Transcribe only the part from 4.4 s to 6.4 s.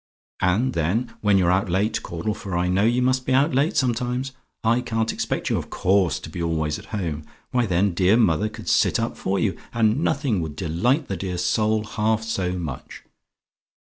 I can't expect you, of course, to